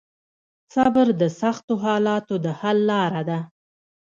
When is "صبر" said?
0.73-1.07